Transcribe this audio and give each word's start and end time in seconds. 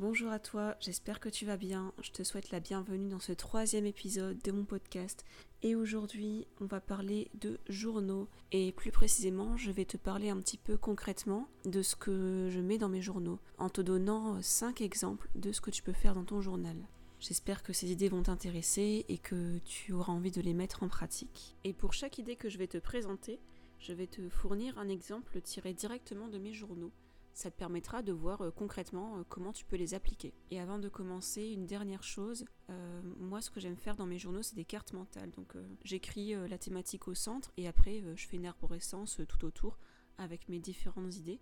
Bonjour 0.00 0.32
à 0.32 0.38
toi, 0.38 0.76
j'espère 0.80 1.20
que 1.20 1.28
tu 1.28 1.44
vas 1.44 1.58
bien. 1.58 1.92
Je 2.00 2.10
te 2.10 2.22
souhaite 2.22 2.52
la 2.52 2.60
bienvenue 2.60 3.10
dans 3.10 3.18
ce 3.18 3.32
troisième 3.32 3.84
épisode 3.84 4.40
de 4.42 4.50
mon 4.50 4.64
podcast. 4.64 5.26
Et 5.62 5.74
aujourd'hui, 5.74 6.46
on 6.62 6.64
va 6.64 6.80
parler 6.80 7.30
de 7.34 7.58
journaux. 7.68 8.26
Et 8.50 8.72
plus 8.72 8.92
précisément, 8.92 9.58
je 9.58 9.70
vais 9.70 9.84
te 9.84 9.98
parler 9.98 10.30
un 10.30 10.38
petit 10.38 10.56
peu 10.56 10.78
concrètement 10.78 11.48
de 11.66 11.82
ce 11.82 11.96
que 11.96 12.48
je 12.48 12.60
mets 12.60 12.78
dans 12.78 12.88
mes 12.88 13.02
journaux, 13.02 13.38
en 13.58 13.68
te 13.68 13.82
donnant 13.82 14.40
5 14.40 14.80
exemples 14.80 15.28
de 15.34 15.52
ce 15.52 15.60
que 15.60 15.70
tu 15.70 15.82
peux 15.82 15.92
faire 15.92 16.14
dans 16.14 16.24
ton 16.24 16.40
journal. 16.40 16.78
J'espère 17.18 17.62
que 17.62 17.74
ces 17.74 17.92
idées 17.92 18.08
vont 18.08 18.22
t'intéresser 18.22 19.04
et 19.06 19.18
que 19.18 19.58
tu 19.66 19.92
auras 19.92 20.14
envie 20.14 20.30
de 20.30 20.40
les 20.40 20.54
mettre 20.54 20.82
en 20.82 20.88
pratique. 20.88 21.56
Et 21.64 21.74
pour 21.74 21.92
chaque 21.92 22.16
idée 22.16 22.36
que 22.36 22.48
je 22.48 22.56
vais 22.56 22.68
te 22.68 22.78
présenter, 22.78 23.38
je 23.78 23.92
vais 23.92 24.06
te 24.06 24.26
fournir 24.30 24.78
un 24.78 24.88
exemple 24.88 25.42
tiré 25.42 25.74
directement 25.74 26.28
de 26.28 26.38
mes 26.38 26.54
journaux 26.54 26.90
ça 27.32 27.50
te 27.50 27.56
permettra 27.56 28.02
de 28.02 28.12
voir 28.12 28.42
euh, 28.42 28.50
concrètement 28.50 29.18
euh, 29.18 29.22
comment 29.28 29.52
tu 29.52 29.64
peux 29.64 29.76
les 29.76 29.94
appliquer. 29.94 30.34
Et 30.50 30.60
avant 30.60 30.78
de 30.78 30.88
commencer, 30.88 31.48
une 31.48 31.66
dernière 31.66 32.02
chose, 32.02 32.44
euh, 32.70 33.00
moi 33.18 33.40
ce 33.40 33.50
que 33.50 33.60
j'aime 33.60 33.76
faire 33.76 33.96
dans 33.96 34.06
mes 34.06 34.18
journaux, 34.18 34.42
c'est 34.42 34.56
des 34.56 34.64
cartes 34.64 34.92
mentales. 34.92 35.30
Donc 35.30 35.54
j'écris 35.84 36.34
la 36.48 36.58
thématique 36.58 37.08
au 37.08 37.14
centre 37.14 37.52
et 37.56 37.68
après 37.68 38.02
je 38.14 38.26
fais 38.26 38.36
une 38.36 38.46
arborescence 38.46 39.20
tout 39.28 39.44
autour 39.44 39.78
avec 40.18 40.48
mes 40.48 40.58
différentes 40.58 41.16
idées. 41.16 41.40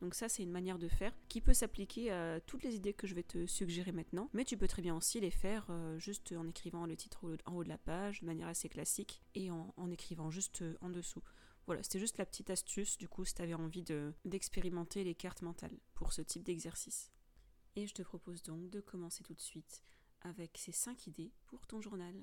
Donc 0.00 0.14
ça, 0.16 0.28
c'est 0.28 0.42
une 0.42 0.50
manière 0.50 0.78
de 0.78 0.88
faire 0.88 1.12
qui 1.28 1.40
peut 1.40 1.54
s'appliquer 1.54 2.10
à 2.10 2.40
toutes 2.40 2.64
les 2.64 2.74
idées 2.74 2.92
que 2.92 3.06
je 3.06 3.14
vais 3.14 3.22
te 3.22 3.46
suggérer 3.46 3.92
maintenant, 3.92 4.28
mais 4.32 4.44
tu 4.44 4.56
peux 4.56 4.66
très 4.66 4.82
bien 4.82 4.96
aussi 4.96 5.20
les 5.20 5.30
faire 5.30 5.68
juste 5.98 6.32
en 6.36 6.48
écrivant 6.48 6.86
le 6.86 6.96
titre 6.96 7.36
en 7.46 7.54
haut 7.54 7.62
de 7.62 7.68
la 7.68 7.78
page 7.78 8.20
de 8.20 8.26
manière 8.26 8.48
assez 8.48 8.68
classique 8.68 9.22
et 9.36 9.50
en 9.52 9.90
écrivant 9.92 10.30
juste 10.30 10.64
en 10.80 10.90
dessous. 10.90 11.22
Voilà, 11.66 11.82
c'était 11.82 12.00
juste 12.00 12.18
la 12.18 12.26
petite 12.26 12.50
astuce, 12.50 12.98
du 12.98 13.08
coup, 13.08 13.24
si 13.24 13.34
tu 13.34 13.42
avais 13.42 13.54
envie 13.54 13.84
d'expérimenter 14.24 15.04
les 15.04 15.14
cartes 15.14 15.42
mentales 15.42 15.78
pour 15.94 16.12
ce 16.12 16.20
type 16.20 16.42
d'exercice. 16.42 17.10
Et 17.76 17.86
je 17.86 17.94
te 17.94 18.02
propose 18.02 18.42
donc 18.42 18.68
de 18.68 18.80
commencer 18.80 19.22
tout 19.22 19.34
de 19.34 19.40
suite 19.40 19.82
avec 20.20 20.58
ces 20.58 20.72
5 20.72 21.06
idées 21.06 21.32
pour 21.46 21.66
ton 21.66 21.80
journal. 21.80 22.14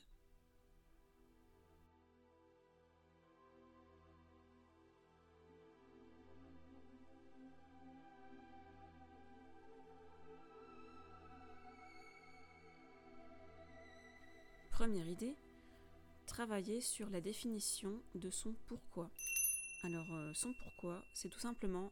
Première 14.69 15.07
idée, 15.07 15.35
sur 16.79 17.09
la 17.09 17.19
définition 17.19 18.01
de 18.15 18.29
son 18.29 18.55
pourquoi. 18.65 19.11
Alors, 19.83 20.13
euh, 20.13 20.31
son 20.33 20.53
pourquoi, 20.63 21.03
c'est 21.13 21.27
tout 21.27 21.39
simplement 21.39 21.91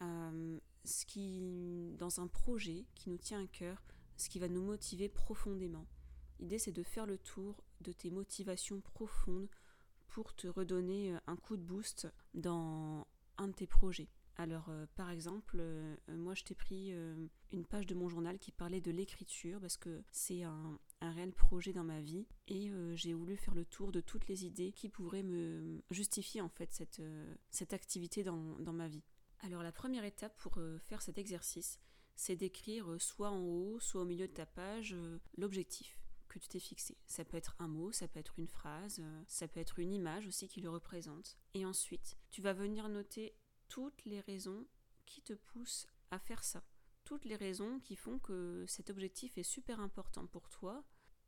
euh, 0.00 0.58
ce 0.84 1.04
qui, 1.04 1.92
dans 1.98 2.20
un 2.20 2.26
projet 2.26 2.86
qui 2.94 3.10
nous 3.10 3.18
tient 3.18 3.42
à 3.42 3.46
cœur, 3.46 3.82
ce 4.16 4.30
qui 4.30 4.38
va 4.38 4.48
nous 4.48 4.62
motiver 4.62 5.10
profondément. 5.10 5.86
L'idée, 6.40 6.58
c'est 6.58 6.72
de 6.72 6.82
faire 6.82 7.04
le 7.04 7.18
tour 7.18 7.62
de 7.82 7.92
tes 7.92 8.10
motivations 8.10 8.80
profondes 8.80 9.48
pour 10.08 10.34
te 10.34 10.46
redonner 10.46 11.12
euh, 11.12 11.18
un 11.26 11.36
coup 11.36 11.58
de 11.58 11.62
boost 11.62 12.08
dans 12.32 13.06
un 13.36 13.48
de 13.48 13.52
tes 13.52 13.66
projets. 13.66 14.08
Alors, 14.36 14.70
par 14.96 15.10
exemple, 15.10 15.62
moi, 16.08 16.34
je 16.34 16.42
t'ai 16.42 16.54
pris 16.54 16.92
une 17.52 17.66
page 17.66 17.86
de 17.86 17.94
mon 17.94 18.08
journal 18.08 18.38
qui 18.38 18.50
parlait 18.50 18.80
de 18.80 18.90
l'écriture 18.90 19.60
parce 19.60 19.76
que 19.76 20.02
c'est 20.10 20.42
un, 20.42 20.78
réel 21.00 21.32
projet 21.32 21.72
dans 21.72 21.84
ma 21.84 22.00
vie 22.00 22.26
et 22.46 22.70
euh, 22.70 22.94
j'ai 22.94 23.12
voulu 23.12 23.36
faire 23.36 23.54
le 23.54 23.64
tour 23.64 23.90
de 23.90 24.00
toutes 24.00 24.28
les 24.28 24.44
idées 24.44 24.72
qui 24.72 24.88
pourraient 24.88 25.24
me 25.24 25.82
justifier 25.90 26.40
en 26.40 26.48
fait 26.48 26.72
cette, 26.72 27.00
euh, 27.00 27.34
activité 27.70 28.22
dans, 28.22 28.72
ma 28.72 28.88
vie. 28.88 29.02
Alors 29.40 29.62
la 29.62 29.72
première 29.72 30.04
étape 30.04 30.36
pour 30.38 30.58
euh, 30.58 30.78
faire 30.78 31.02
cet 31.02 31.18
exercice, 31.18 31.80
c'est 32.14 32.36
d'écrire 32.36 32.86
soit 32.98 33.30
en 33.30 33.42
haut, 33.42 33.80
soit 33.80 34.02
au 34.02 34.04
milieu 34.04 34.28
de 34.28 34.32
ta 34.32 34.46
page 34.46 34.94
l'objectif 35.36 35.98
que 36.28 36.38
tu 36.38 36.48
t'es 36.48 36.60
fixé. 36.60 36.96
Ça 37.06 37.24
peut 37.24 37.36
être 37.36 37.56
un 37.58 37.68
mot, 37.68 37.90
ça 37.90 38.08
peut 38.08 38.20
être 38.20 38.38
une 38.38 38.48
phrase, 38.48 39.02
ça 39.26 39.48
peut 39.48 39.60
être 39.60 39.78
une 39.80 39.92
image 39.92 40.26
aussi 40.26 40.48
qui 40.48 40.60
le 40.60 40.70
représente. 40.70 41.36
Et 41.54 41.66
ensuite, 41.66 42.16
tu 42.30 42.40
vas 42.40 42.52
venir 42.52 42.88
noter 42.88 43.34
toutes 43.72 44.04
les 44.04 44.20
raisons 44.20 44.66
qui 45.06 45.22
te 45.22 45.32
poussent 45.32 45.86
à 46.10 46.18
faire 46.18 46.44
ça 46.44 46.62
toutes 47.04 47.24
les 47.24 47.36
raisons 47.36 47.80
qui 47.80 47.96
font 47.96 48.18
que 48.18 48.64
cet 48.66 48.90
objectif 48.90 49.36
est 49.38 49.42
super 49.42 49.80
important 49.80 50.26
pour 50.26 50.48
toi. 50.48 50.82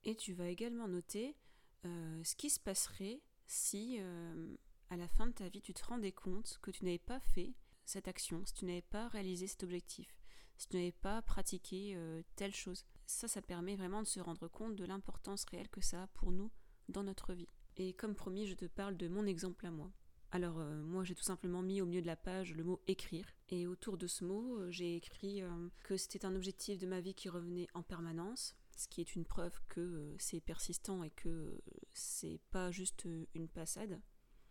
Et 0.04 0.14
tu 0.14 0.32
vas 0.32 0.48
également 0.48 0.88
noter 0.88 1.36
euh, 1.84 2.22
ce 2.24 2.34
qui 2.36 2.50
se 2.50 2.60
passerait 2.60 3.20
si 3.46 3.96
euh, 4.00 4.56
à 4.90 4.96
la 4.96 5.08
fin 5.08 5.26
de 5.26 5.32
ta 5.32 5.48
vie 5.48 5.62
tu 5.62 5.74
te 5.74 5.84
rendais 5.84 6.12
compte 6.12 6.58
que 6.62 6.70
tu 6.70 6.84
n'avais 6.84 6.98
pas 6.98 7.20
fait 7.20 7.54
cette 7.84 8.08
action, 8.08 8.44
si 8.46 8.54
tu 8.54 8.64
n'avais 8.64 8.82
pas 8.82 9.08
réalisé 9.08 9.46
cet 9.46 9.62
objectif, 9.62 10.14
si 10.56 10.68
tu 10.68 10.76
n'avais 10.76 10.92
pas 10.92 11.20
pratiqué 11.22 11.92
euh, 11.96 12.22
telle 12.36 12.54
chose. 12.54 12.84
Ça, 13.06 13.28
ça 13.28 13.42
permet 13.42 13.76
vraiment 13.76 14.02
de 14.02 14.06
se 14.06 14.20
rendre 14.20 14.48
compte 14.48 14.76
de 14.76 14.84
l'importance 14.84 15.44
réelle 15.50 15.68
que 15.68 15.82
ça 15.82 16.04
a 16.04 16.06
pour 16.08 16.32
nous 16.32 16.50
dans 16.88 17.02
notre 17.02 17.34
vie. 17.34 17.48
Et 17.76 17.92
comme 17.92 18.14
promis, 18.14 18.46
je 18.46 18.54
te 18.54 18.64
parle 18.66 18.96
de 18.96 19.08
mon 19.08 19.26
exemple 19.26 19.66
à 19.66 19.70
moi. 19.70 19.92
Alors 20.34 20.58
euh, 20.58 20.82
moi 20.82 21.04
j'ai 21.04 21.14
tout 21.14 21.22
simplement 21.22 21.62
mis 21.62 21.80
au 21.80 21.86
milieu 21.86 22.02
de 22.02 22.08
la 22.08 22.16
page 22.16 22.54
le 22.54 22.64
mot 22.64 22.80
écrire 22.88 23.24
et 23.50 23.68
autour 23.68 23.96
de 23.96 24.08
ce 24.08 24.24
mot 24.24 24.58
euh, 24.58 24.68
j'ai 24.68 24.96
écrit 24.96 25.40
euh, 25.40 25.48
que 25.84 25.96
c'était 25.96 26.26
un 26.26 26.34
objectif 26.34 26.76
de 26.76 26.88
ma 26.88 27.00
vie 27.00 27.14
qui 27.14 27.28
revenait 27.28 27.68
en 27.72 27.84
permanence, 27.84 28.56
ce 28.76 28.88
qui 28.88 29.00
est 29.00 29.14
une 29.14 29.26
preuve 29.26 29.56
que 29.68 30.12
c'est 30.18 30.40
persistant 30.40 31.04
et 31.04 31.10
que 31.10 31.62
c'est 31.92 32.40
pas 32.50 32.72
juste 32.72 33.06
une 33.34 33.46
passade. 33.46 34.00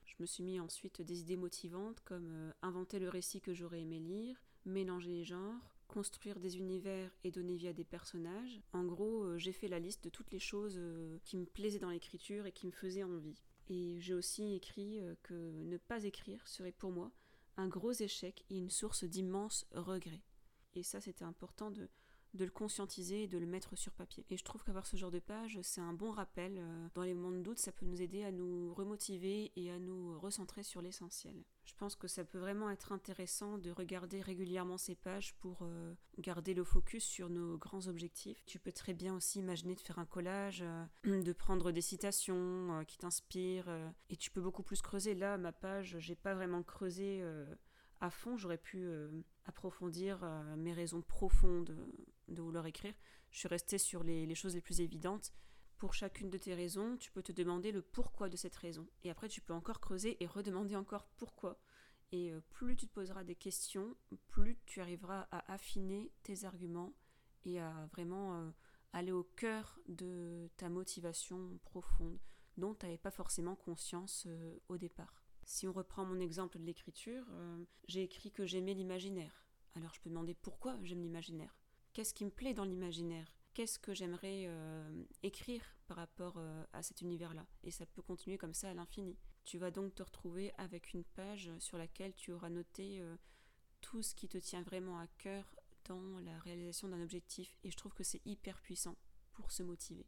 Je 0.06 0.16
me 0.20 0.26
suis 0.26 0.42
mis 0.42 0.58
ensuite 0.58 1.02
des 1.02 1.20
idées 1.20 1.36
motivantes 1.36 2.00
comme 2.06 2.54
inventer 2.62 3.00
le 3.00 3.10
récit 3.10 3.42
que 3.42 3.54
j'aurais 3.54 3.82
aimé 3.82 4.00
lire, 4.00 4.42
mélanger 4.64 5.10
les 5.10 5.26
genres, 5.26 5.76
construire 5.90 6.40
des 6.40 6.60
univers 6.60 7.12
et 7.26 7.32
donner 7.32 7.58
vie 7.58 7.68
à 7.68 7.74
des 7.74 7.84
personnages. 7.84 8.62
En 8.72 8.86
gros, 8.86 9.38
j'ai 9.38 9.52
fait 9.52 9.68
la 9.68 9.80
liste 9.80 10.06
de 10.06 10.10
toutes 10.10 10.32
les 10.32 10.40
choses 10.40 10.80
qui 11.26 11.36
me 11.36 11.46
plaisaient 11.46 11.80
dans 11.80 11.90
l'écriture 11.90 12.46
et 12.46 12.54
qui 12.54 12.68
me 12.68 12.72
faisaient 12.72 13.04
envie. 13.04 13.36
Et 13.70 14.00
j'ai 14.00 14.14
aussi 14.14 14.54
écrit 14.54 15.00
euh, 15.02 15.16
que 15.24 15.34
ne 15.34 15.78
pas 15.78 16.04
écrire 16.04 16.48
serait 16.48 16.72
pour 16.72 16.92
moi 16.92 17.12
un 17.58 17.68
gros 17.68 17.92
échec 17.92 18.44
et 18.50 18.58
une 18.58 18.70
source 18.70 19.04
d'immenses 19.04 19.66
regrets. 19.74 20.24
Et 20.76 20.84
ça, 20.84 21.00
c'était 21.00 21.26
important 21.26 21.72
de, 21.72 21.90
de 22.34 22.46
le 22.46 22.52
conscientiser 22.52 23.24
et 23.24 23.28
de 23.28 23.38
le 23.38 23.46
mettre 23.46 23.76
sur 23.76 23.94
papier. 23.94 24.26
Et 24.30 24.38
je 24.38 24.44
trouve 24.44 24.64
qu'avoir 24.64 24.86
ce 24.86 24.98
genre 24.98 25.12
de 25.12 25.20
page, 25.20 25.60
c'est 25.62 25.82
un 25.82 25.94
bon 25.94 26.12
rappel. 26.12 26.58
Euh, 26.58 26.88
dans 26.96 27.04
les 27.04 27.14
moments 27.14 27.32
de 27.38 27.42
doute, 27.42 27.60
ça 27.60 27.72
peut 27.72 27.86
nous 27.86 28.02
aider 28.02 28.24
à 28.24 28.32
nous 28.32 28.74
remotiver 28.74 29.52
et 29.56 29.72
à 29.72 29.80
nous 29.80 30.20
recentrer 30.20 30.64
sur 30.64 30.82
l'essentiel. 30.82 31.44
Je 31.66 31.74
pense 31.76 31.96
que 31.96 32.08
ça 32.08 32.24
peut 32.24 32.40
vraiment 32.40 32.70
être 32.70 32.92
intéressant 32.92 33.58
de 33.58 33.72
regarder 33.72 34.22
régulièrement 34.22 34.78
ces 34.78 34.96
pages 34.96 35.36
pour 35.36 35.60
euh, 35.62 35.94
garder 36.18 36.54
le 36.54 36.64
focus 36.64 37.04
sur 37.04 37.30
nos 37.30 37.58
grands 37.58 37.88
objectifs. 37.88 38.44
Tu 38.46 38.58
peux 38.58 38.72
très 38.72 38.94
bien 38.94 39.16
aussi 39.16 39.40
imaginer 39.40 39.76
de 39.76 39.82
faire 39.82 40.00
un 40.00 40.06
collage, 40.06 40.64
euh, 40.64 41.22
de 41.24 41.34
prendre 41.34 41.72
des 41.72 41.82
citations 41.82 42.84
qui 42.88 42.98
t'inspirent, 42.98 43.70
et 44.10 44.16
tu 44.16 44.32
peux 44.32 44.42
beaucoup 44.42 44.64
plus 44.64 44.82
creuser. 44.82 45.14
Là, 45.14 45.38
ma 45.38 45.52
page, 45.52 45.98
j'ai 46.00 46.16
pas 46.16 46.34
vraiment 46.34 46.64
creusé 46.64 47.24
à 48.02 48.10
fond, 48.10 48.38
j'aurais 48.38 48.58
pu 48.58 48.88
approfondir 49.46 50.26
mes 50.58 50.74
raisons 50.74 51.02
profondes 51.02 51.76
de 52.28 52.42
vouloir 52.42 52.66
écrire. 52.66 52.94
Je 53.32 53.40
suis 53.40 53.48
restée 53.48 53.78
sur 53.78 54.04
les, 54.04 54.34
choses 54.36 54.56
les 54.56 54.62
plus 54.62 54.82
évidentes. 54.82 55.34
Pour 55.78 55.94
chacune 55.94 56.30
de 56.30 56.38
tes 56.38 56.54
raisons, 56.54 56.98
tu 56.98 57.12
peux 57.12 57.24
te 57.24 57.32
demander 57.32 57.72
le 57.72 57.82
pourquoi 57.82 58.30
de 58.30 58.38
cette 58.38 58.56
raison. 58.56 58.88
Et 59.04 59.10
après, 59.10 59.28
tu 59.28 59.42
peux 59.42 59.54
encore 59.54 59.82
creuser 59.82 60.22
et 60.24 60.28
redemander 60.28 60.76
encore 60.76 61.08
pourquoi. 61.18 61.60
Et 62.12 62.32
euh, 62.32 62.42
plus 62.52 62.76
tu 62.76 62.88
te 62.88 62.94
poseras 62.94 63.24
des 63.24 63.36
questions, 63.36 63.96
plus 64.28 64.60
tu 64.66 64.82
arriveras 64.82 65.28
à 65.32 65.52
affiner 65.52 66.12
tes 66.22 66.46
arguments 66.46 66.94
et 67.44 67.60
à 67.60 67.88
vraiment 67.92 68.36
euh, 68.36 68.52
aller 68.94 69.12
au 69.12 69.24
cœur 69.24 69.80
de 69.88 70.48
ta 70.58 70.70
motivation 70.70 71.60
profonde 71.66 72.20
dont 72.56 72.76
tu 72.76 72.86
n'avais 72.86 73.00
pas 73.00 73.10
forcément 73.10 73.56
conscience 73.56 74.26
euh, 74.28 74.60
au 74.70 74.78
départ. 74.78 75.26
Si 75.44 75.68
on 75.68 75.74
reprend 75.74 76.06
mon 76.06 76.20
exemple 76.20 76.60
de 76.60 76.64
l'écriture, 76.64 77.26
j'ai 77.90 78.04
écrit 78.04 78.32
que 78.32 78.46
j'aimais 78.46 78.74
l'imaginaire. 78.74 79.46
Alors 79.76 79.94
je 79.94 80.00
peux 80.00 80.10
demander 80.10 80.36
pourquoi 80.36 80.78
j'aime 80.84 81.02
l'imaginaire 81.02 81.63
qu'est-ce 81.94 82.14
qui 82.14 82.26
me 82.26 82.32
plaît 82.32 82.54
dans 82.54 82.66
l'imaginaire? 82.66 83.38
Qu'est-ce 83.54 83.78
que 83.78 83.94
j'aimerais 83.94 84.46
euh, 84.48 85.04
écrire 85.22 85.64
par 85.88 85.98
rapport 85.98 86.36
euh, 86.38 86.66
à 86.74 86.82
cet 86.82 87.02
univers-là? 87.02 87.46
Et 87.64 87.72
ça 87.72 87.86
peut 87.86 88.02
continuer 88.02 88.38
comme 88.38 88.56
ça 88.56 88.72
à 88.72 88.74
l'infini. 88.74 89.16
Tu 89.46 89.60
vas 89.60 89.72
donc 89.72 89.94
te 89.94 90.02
retrouver 90.02 90.52
avec 90.58 90.94
une 90.94 91.04
page 91.04 91.52
sur 91.60 91.78
laquelle 91.78 92.16
tu 92.16 92.32
auras 92.32 92.50
noté 92.50 93.00
euh, 93.00 93.16
tout 93.82 94.02
ce 94.02 94.16
qui 94.16 94.28
te 94.28 94.40
tient 94.40 94.64
vraiment 94.64 95.00
à 95.00 95.08
cœur 95.20 95.56
dans 95.86 96.20
la 96.20 96.40
réalisation 96.40 96.88
d'un 96.88 97.02
objectif. 97.02 97.60
Et 97.64 97.70
je 97.70 97.78
trouve 97.78 97.94
que 97.94 98.04
c'est 98.04 98.26
hyper 98.26 98.60
puissant 98.62 98.96
pour 99.34 99.52
se 99.52 99.62
motiver. 99.62 100.08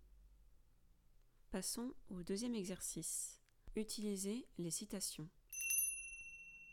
Passons 1.51 1.93
au 2.09 2.23
deuxième 2.23 2.55
exercice. 2.55 3.39
Utiliser 3.75 4.47
les 4.57 4.71
citations. 4.71 5.29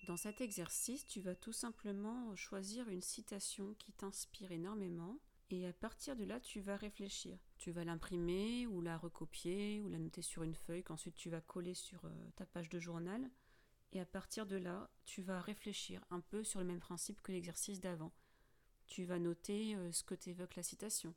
Dans 0.04 0.16
cet 0.16 0.40
exercice, 0.40 1.06
tu 1.06 1.20
vas 1.20 1.36
tout 1.36 1.52
simplement 1.52 2.34
choisir 2.34 2.88
une 2.88 3.02
citation 3.02 3.74
qui 3.74 3.92
t'inspire 3.92 4.50
énormément 4.50 5.20
et 5.50 5.66
à 5.66 5.72
partir 5.72 6.16
de 6.16 6.24
là, 6.24 6.40
tu 6.40 6.60
vas 6.60 6.76
réfléchir. 6.76 7.38
Tu 7.58 7.70
vas 7.70 7.84
l'imprimer 7.84 8.66
ou 8.66 8.80
la 8.80 8.96
recopier 8.96 9.80
ou 9.80 9.88
la 9.88 9.98
noter 9.98 10.22
sur 10.22 10.42
une 10.42 10.54
feuille 10.54 10.82
qu'ensuite 10.82 11.14
tu 11.14 11.30
vas 11.30 11.40
coller 11.40 11.74
sur 11.74 12.04
euh, 12.04 12.30
ta 12.34 12.46
page 12.46 12.68
de 12.68 12.80
journal. 12.80 13.30
Et 13.92 14.00
à 14.00 14.06
partir 14.06 14.46
de 14.46 14.56
là, 14.56 14.90
tu 15.04 15.22
vas 15.22 15.40
réfléchir 15.40 16.04
un 16.10 16.20
peu 16.20 16.42
sur 16.42 16.58
le 16.58 16.66
même 16.66 16.80
principe 16.80 17.20
que 17.22 17.30
l'exercice 17.30 17.80
d'avant. 17.80 18.12
Tu 18.86 19.04
vas 19.04 19.18
noter 19.18 19.76
ce 19.92 20.02
que 20.02 20.14
t'évoque 20.14 20.56
la 20.56 20.62
citation. 20.62 21.14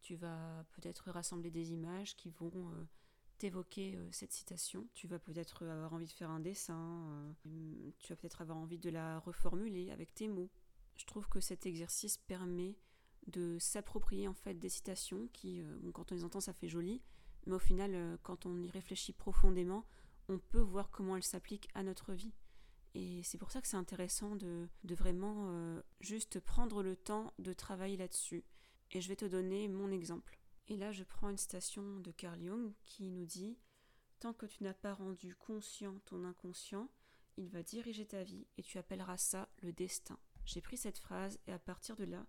Tu 0.00 0.16
vas 0.16 0.64
peut-être 0.72 1.10
rassembler 1.10 1.50
des 1.50 1.72
images 1.72 2.16
qui 2.16 2.30
vont 2.30 2.88
t'évoquer 3.36 3.98
cette 4.10 4.32
citation. 4.32 4.86
Tu 4.94 5.06
vas 5.06 5.18
peut-être 5.18 5.64
avoir 5.66 5.92
envie 5.92 6.06
de 6.06 6.12
faire 6.12 6.30
un 6.30 6.40
dessin. 6.40 7.34
tu 7.98 8.12
vas 8.12 8.16
peut-être 8.16 8.42
avoir 8.42 8.58
envie 8.58 8.78
de 8.78 8.90
la 8.90 9.18
reformuler 9.20 9.90
avec 9.90 10.14
tes 10.14 10.28
mots. 10.28 10.50
Je 10.96 11.04
trouve 11.04 11.28
que 11.28 11.40
cet 11.40 11.66
exercice 11.66 12.16
permet 12.16 12.76
de 13.26 13.58
s'approprier 13.58 14.28
en 14.28 14.34
fait 14.34 14.54
des 14.54 14.68
citations 14.68 15.28
qui, 15.32 15.62
quand 15.92 16.12
on 16.12 16.14
les 16.14 16.24
entend, 16.24 16.40
ça 16.40 16.52
fait 16.52 16.68
joli, 16.68 17.02
mais 17.46 17.54
au 17.54 17.58
final, 17.58 18.18
quand 18.22 18.46
on 18.46 18.62
y 18.62 18.70
réfléchit 18.70 19.12
profondément, 19.12 19.84
on 20.28 20.38
peut 20.38 20.60
voir 20.60 20.90
comment 20.90 21.16
elles 21.16 21.22
s'appliquent 21.22 21.68
à 21.74 21.82
notre 21.82 22.12
vie. 22.12 22.32
Et 22.94 23.22
c'est 23.22 23.38
pour 23.38 23.50
ça 23.50 23.60
que 23.60 23.68
c'est 23.68 23.76
intéressant 23.76 24.36
de, 24.36 24.68
vraiment 24.84 25.48
euh, 25.50 25.82
juste 26.00 26.40
prendre 26.40 26.82
le 26.82 26.96
temps 26.96 27.32
de 27.38 27.52
travailler 27.52 27.98
là-dessus. 27.98 28.42
Et 28.92 29.00
je 29.00 29.08
vais 29.08 29.16
te 29.16 29.26
donner 29.26 29.68
mon 29.68 29.90
exemple. 29.90 30.38
Et 30.68 30.76
là, 30.76 30.92
je 30.92 31.04
prends 31.04 31.28
une 31.28 31.36
citation 31.36 32.00
de 32.00 32.10
Carl 32.10 32.40
Jung 32.42 32.72
qui 32.84 33.10
nous 33.10 33.24
dit 33.24 33.56
Tant 34.18 34.32
que 34.32 34.46
tu 34.46 34.64
n'as 34.64 34.74
pas 34.74 34.94
rendu 34.94 35.34
conscient 35.34 36.00
ton 36.06 36.24
inconscient, 36.24 36.90
il 37.36 37.48
va 37.50 37.62
diriger 37.62 38.06
ta 38.06 38.22
vie 38.22 38.46
et 38.56 38.62
tu 38.62 38.78
appelleras 38.78 39.18
ça 39.18 39.48
le 39.62 39.72
destin. 39.72 40.18
J'ai 40.44 40.60
pris 40.60 40.76
cette 40.76 40.98
phrase 40.98 41.38
et 41.46 41.52
à 41.52 41.58
partir 41.58 41.96
de 41.96 42.04
là, 42.04 42.26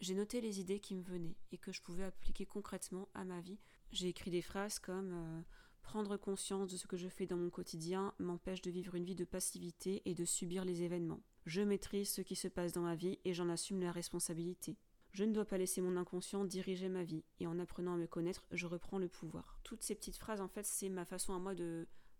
j'ai 0.00 0.14
noté 0.14 0.40
les 0.40 0.60
idées 0.60 0.80
qui 0.80 0.94
me 0.94 1.02
venaient 1.02 1.36
et 1.52 1.58
que 1.58 1.72
je 1.72 1.82
pouvais 1.82 2.04
appliquer 2.04 2.46
concrètement 2.46 3.08
à 3.14 3.24
ma 3.24 3.40
vie. 3.40 3.60
J'ai 3.92 4.08
écrit 4.08 4.30
des 4.30 4.42
phrases 4.42 4.78
comme 4.78 5.12
euh, 5.12 5.42
Prendre 5.82 6.16
conscience 6.16 6.70
de 6.70 6.76
ce 6.76 6.86
que 6.86 6.96
je 6.96 7.08
fais 7.08 7.26
dans 7.26 7.36
mon 7.36 7.50
quotidien 7.50 8.14
m'empêche 8.18 8.62
de 8.62 8.70
vivre 8.70 8.94
une 8.94 9.04
vie 9.04 9.14
de 9.14 9.24
passivité 9.24 10.02
et 10.04 10.14
de 10.14 10.24
subir 10.24 10.64
les 10.64 10.82
événements. 10.82 11.22
Je 11.46 11.62
maîtrise 11.62 12.10
ce 12.10 12.20
qui 12.20 12.36
se 12.36 12.48
passe 12.48 12.72
dans 12.72 12.82
ma 12.82 12.94
vie 12.94 13.18
et 13.24 13.34
j'en 13.34 13.48
assume 13.48 13.80
la 13.80 13.90
responsabilité. 13.90 14.76
Je 15.12 15.24
ne 15.24 15.32
dois 15.32 15.44
pas 15.44 15.58
laisser 15.58 15.80
mon 15.80 15.96
inconscient 15.96 16.44
diriger 16.44 16.88
ma 16.88 17.02
vie, 17.02 17.24
et 17.40 17.46
en 17.46 17.58
apprenant 17.58 17.94
à 17.94 17.96
me 17.96 18.06
connaître, 18.06 18.46
je 18.52 18.66
reprends 18.66 18.98
le 18.98 19.08
pouvoir. 19.08 19.58
Toutes 19.64 19.82
ces 19.82 19.94
petites 19.94 20.16
phrases, 20.16 20.40
en 20.40 20.48
fait, 20.48 20.64
c'est 20.64 20.88
ma 20.88 21.04
façon 21.04 21.34
à 21.34 21.38
moi 21.38 21.54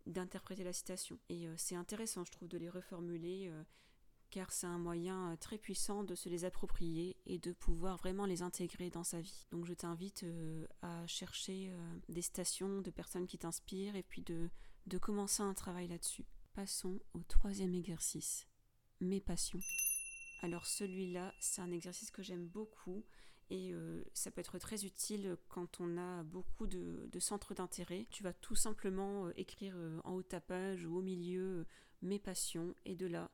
d'interpréter 0.06 0.64
la 0.64 0.72
citation. 0.72 1.19
Et 1.28 1.46
euh, 1.46 1.54
c'est 1.56 1.76
intéressant, 1.76 2.25
je 2.25 2.32
trouve, 2.32 2.48
de 2.48 2.58
les 2.58 2.69
reformuler 2.69 3.48
euh, 3.48 3.62
car 4.31 4.50
c'est 4.52 4.66
un 4.66 4.78
moyen 4.78 5.32
euh, 5.32 5.37
très 5.37 5.58
puissant 5.58 6.02
de 6.02 6.16
se 6.16 6.28
les 6.28 6.44
approprier 6.44 7.16
et 7.26 7.38
de 7.38 7.52
pouvoir 7.52 7.96
vraiment 7.96 8.26
les 8.26 8.42
intégrer 8.42 8.90
dans 8.90 9.04
sa 9.04 9.20
vie. 9.20 9.46
Donc 9.52 9.66
je 9.66 9.75
t'invite 9.75 10.25
à 10.82 11.06
chercher 11.06 11.72
des 12.08 12.22
stations 12.22 12.81
de 12.81 12.90
personnes 12.90 13.26
qui 13.26 13.38
t'inspirent 13.38 13.96
et 13.96 14.02
puis 14.02 14.22
de, 14.22 14.50
de 14.87 14.98
commencer 14.98 15.42
un 15.42 15.54
travail 15.54 15.88
là-dessus. 15.88 16.26
Passons 16.54 17.00
au 17.14 17.22
troisième 17.22 17.75
exercice, 17.75 18.48
mes 19.00 19.20
passions. 19.20 19.60
Alors 20.40 20.66
celui-là, 20.66 21.34
c'est 21.38 21.60
un 21.60 21.70
exercice 21.70 22.10
que 22.10 22.22
j'aime 22.22 22.46
beaucoup 22.46 23.04
et 23.50 23.75
ça 24.14 24.31
peut 24.31 24.40
être 24.40 24.58
très 24.58 24.84
utile 24.84 25.37
quand 25.48 25.81
on 25.81 25.98
a 25.98 26.22
beaucoup 26.22 26.69
de, 26.69 27.08
centres 27.19 27.52
d'intérêt. 27.52 28.06
Tu 28.10 28.22
vas 28.22 28.32
tout 28.32 28.54
simplement 28.54 29.28
écrire 29.31 29.76
en 30.04 30.14
haut 30.14 30.22
de 30.22 30.38
page 30.38 30.87
ou 30.87 30.98
au 30.98 31.02
milieu 31.02 31.66
mes 32.00 32.19
passions 32.19 32.75
et 32.84 32.94
de 32.94 33.06
là, 33.06 33.31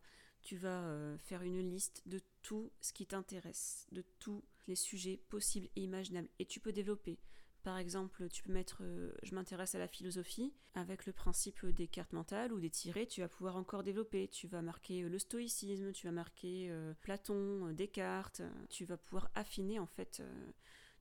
tu 0.47 0.57
vas 0.57 0.85
euh, 0.85 1.19
faire 1.19 1.43
une 1.43 1.59
liste 1.59 2.03
de 2.07 2.21
tout 2.43 2.71
ce 2.81 2.93
qui 2.93 3.05
t'intéresse, 3.05 3.87
de 3.91 4.05
tous 4.21 4.45
les 4.69 4.77
sujets 4.77 5.21
possibles 5.29 5.69
et 5.75 5.83
imaginables. 5.83 6.29
Et 6.39 6.47
tu 6.47 6.61
peux 6.61 6.73
développer. 6.73 7.19
Par 7.67 7.79
exemple, 7.79 8.29
tu 8.29 8.45
peux 8.45 8.53
mettre 8.53 8.85
euh, 8.85 9.13
je 9.25 9.35
m'intéresse 9.35 9.75
à 9.75 9.81
la 9.81 9.89
philosophie 9.89 10.55
avec 10.75 11.05
le 11.05 11.13
principe 11.13 11.67
des 11.67 11.89
cartes 11.89 12.13
mentales 12.13 12.53
ou 12.53 12.61
des 12.61 12.71
tirets, 12.71 13.07
tu 13.07 13.23
vas 13.23 13.29
pouvoir 13.29 13.57
encore 13.57 13.83
développer. 13.83 14.29
Tu 14.29 14.47
vas 14.47 14.63
marquer 14.63 15.03
euh, 15.03 15.09
le 15.09 15.19
stoïcisme, 15.19 15.91
tu 15.91 16.07
vas 16.07 16.13
marquer 16.13 16.73
Platon, 17.01 17.73
Descartes, 17.73 18.41
tu 18.71 18.85
vas 18.85 18.97
pouvoir 18.97 19.33
affiner 19.35 19.81
en 19.81 19.87
fait 19.87 20.23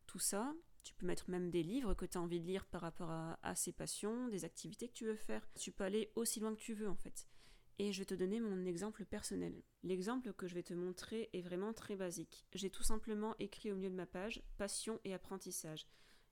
tout 0.08 0.18
ça. 0.18 0.56
Tu 0.82 0.96
peux 0.96 1.06
mettre 1.06 1.30
même 1.30 1.52
des 1.52 1.62
livres 1.62 1.94
que 1.94 2.08
tu 2.08 2.18
as 2.18 2.22
envie 2.22 2.40
de 2.40 2.48
lire 2.48 2.66
par 2.66 2.82
rapport 2.82 3.12
à, 3.12 3.38
à 3.44 3.54
ces 3.54 3.72
passions, 3.72 4.28
des 4.30 4.44
activités 4.44 4.88
que 4.88 4.94
tu 4.94 5.06
veux 5.06 5.18
faire. 5.18 5.48
Tu 5.54 5.72
peux 5.72 5.84
aller 5.84 6.12
aussi 6.16 6.40
loin 6.40 6.56
que 6.56 6.62
tu 6.62 6.74
veux 6.74 6.90
en 6.90 6.96
fait. 6.96 7.28
Et 7.78 7.92
je 7.92 8.00
vais 8.00 8.06
te 8.06 8.16
donner 8.16 8.40
mon 8.40 8.66
exemple 8.66 9.06
personnel. 9.06 9.62
L'exemple 9.84 10.34
que 10.34 10.48
je 10.48 10.56
vais 10.56 10.64
te 10.64 10.74
montrer 10.74 11.30
est 11.32 11.42
vraiment 11.42 11.74
très 11.74 11.96
basique. 11.96 12.48
J'ai 12.56 12.72
tout 12.72 12.82
simplement 12.82 13.36
écrit 13.38 13.72
au 13.72 13.76
milieu 13.76 13.92
de 13.92 13.96
ma 13.96 14.08
page 14.08 14.42
passion 14.58 15.00
et 15.04 15.14
apprentissage. 15.14 15.86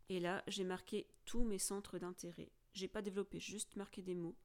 Et 0.10 0.20
là, 0.20 0.44
j'ai 0.48 0.64
marqué 0.64 1.08
tous 1.26 1.44
mes 1.44 1.60
centres 1.60 1.98
d'intérêt. 2.00 2.52
J'ai 2.74 2.88
pas 2.88 3.02
développé, 3.02 3.40
juste 3.40 3.76
marqué 3.76 4.02
des 4.02 4.16
mots. 4.16 4.36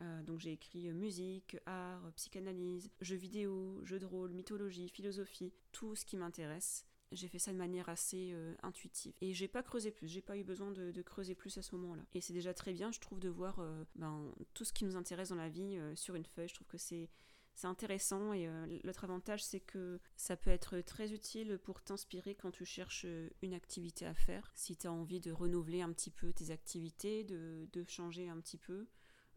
Euh, 0.00 0.22
donc 0.22 0.40
j'ai 0.40 0.52
écrit 0.52 0.92
musique, 0.92 1.56
art, 1.66 2.12
psychanalyse, 2.14 2.90
jeux 3.00 3.16
vidéo, 3.16 3.80
jeux 3.84 3.98
de 3.98 4.06
rôle, 4.06 4.32
mythologie, 4.32 4.88
philosophie, 4.88 5.52
tout 5.72 5.96
ce 5.96 6.04
qui 6.04 6.16
m'intéresse 6.16 6.86
j'ai 7.12 7.28
fait 7.28 7.38
ça 7.38 7.52
de 7.52 7.56
manière 7.56 7.88
assez 7.88 8.30
euh, 8.32 8.54
intuitive. 8.62 9.12
Et 9.20 9.32
j'ai 9.32 9.48
pas 9.48 9.62
creusé 9.62 9.90
plus, 9.90 10.08
j'ai 10.08 10.20
pas 10.20 10.36
eu 10.36 10.44
besoin 10.44 10.70
de, 10.70 11.02
creuser 11.02 11.34
plus 11.34 11.56
à 11.58 11.62
ce 11.62 11.74
moment-là. 11.76 12.02
Et 12.14 12.20
c'est 12.20 12.32
déjà 12.32 12.52
très 12.52 12.72
bien, 12.72 12.92
je 12.92 13.00
trouve, 13.00 13.18
de 13.18 13.28
voir 13.28 13.60
euh, 13.60 13.84
ben, 13.94 14.32
tout 14.54 14.64
ce 14.64 14.72
qui 14.72 14.84
nous 14.84 14.96
intéresse 14.96 15.30
dans 15.30 15.36
la 15.36 15.48
vie 15.48 15.76
euh, 15.78 15.94
sur 15.96 16.14
une 16.14 16.24
feuille. 16.24 16.48
Je 16.48 16.54
trouve 16.54 16.66
que 16.66 16.78
c'est 16.78 17.08
c'est 17.58 17.66
intéressant 17.66 18.32
et 18.32 18.48
l'autre 18.84 19.04
avantage 19.04 19.42
c'est 19.42 19.60
que 19.60 19.98
ça 20.16 20.36
peut 20.36 20.50
être 20.50 20.80
très 20.80 21.12
utile 21.12 21.58
pour 21.58 21.82
t'inspirer 21.82 22.34
quand 22.34 22.50
tu 22.50 22.64
cherches 22.64 23.06
une 23.42 23.54
activité 23.54 24.06
à 24.06 24.14
faire. 24.14 24.50
Si 24.54 24.76
tu 24.76 24.86
as 24.86 24.92
envie 24.92 25.20
de 25.20 25.32
renouveler 25.32 25.82
un 25.82 25.92
petit 25.92 26.10
peu 26.10 26.32
tes 26.32 26.50
activités, 26.50 27.24
de, 27.24 27.84
changer 27.88 28.28
un 28.28 28.40
petit 28.40 28.58
peu, 28.58 28.86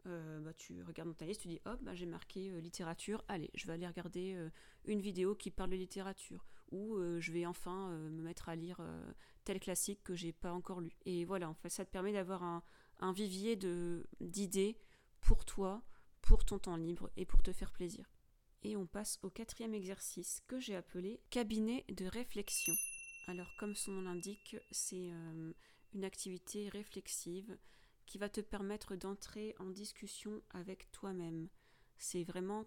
bah, 0.04 0.52
tu 0.56 0.82
regardes 0.82 1.08
dans 1.08 1.14
ta 1.14 1.26
liste, 1.26 1.42
tu 1.42 1.48
dis 1.48 1.60
hop, 1.64 1.80
bah, 1.82 1.94
j'ai 1.94 2.06
marqué 2.06 2.60
littérature, 2.60 3.24
allez, 3.28 3.50
je 3.54 3.66
vais 3.66 3.72
aller 3.72 3.88
regarder 3.88 4.48
une 4.84 5.00
vidéo 5.00 5.34
qui 5.34 5.50
parle 5.50 5.70
de 5.70 5.76
littérature 5.76 6.46
ou 6.72 6.96
euh, 6.96 7.20
je 7.20 7.30
vais 7.32 7.46
enfin 7.46 7.90
euh, 7.90 8.08
me 8.08 8.22
mettre 8.22 8.48
à 8.48 8.56
lire 8.56 8.78
euh, 8.80 9.12
tel 9.44 9.60
classique 9.60 10.02
que 10.02 10.14
j'ai 10.14 10.32
pas 10.32 10.52
encore 10.52 10.80
lu. 10.80 10.96
Et 11.04 11.24
voilà, 11.24 11.48
en 11.48 11.54
fait, 11.54 11.68
ça 11.68 11.84
te 11.84 11.90
permet 11.90 12.12
d'avoir 12.12 12.42
un, 12.42 12.62
vivier 13.12 13.58
d'idées 14.20 14.78
pour 15.20 15.44
toi, 15.44 15.82
pour 16.22 16.44
ton 16.44 16.58
temps 16.58 16.76
libre 16.76 17.10
et 17.16 17.26
pour 17.26 17.42
te 17.42 17.52
faire 17.52 17.70
plaisir. 17.70 18.10
Et 18.62 18.76
on 18.76 18.86
passe 18.86 19.18
au 19.22 19.30
quatrième 19.30 19.74
exercice 19.74 20.40
que 20.46 20.58
j'ai 20.58 20.76
appelé 20.76 21.20
cabinet 21.30 21.84
de 21.88 22.06
réflexion. 22.06 22.74
Alors 23.26 23.54
comme 23.58 23.74
son 23.74 23.92
nom 23.92 24.02
l'indique, 24.02 24.56
c'est 24.70 25.10
une 25.92 26.04
activité 26.04 26.68
réflexive 26.68 27.56
qui 28.06 28.18
va 28.18 28.28
te 28.28 28.40
permettre 28.40 28.96
d'entrer 28.96 29.54
en 29.58 29.66
discussion 29.66 30.42
avec 30.50 30.90
toi-même. 30.92 31.48
C'est 31.98 32.24
vraiment 32.24 32.64